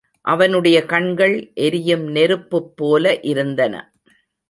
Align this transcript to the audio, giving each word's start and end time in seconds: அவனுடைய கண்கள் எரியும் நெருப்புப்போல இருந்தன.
அவனுடைய 0.25 0.85
கண்கள் 0.85 1.51
எரியும் 1.53 2.07
நெருப்புப்போல 2.15 3.17
இருந்தன. 3.21 3.75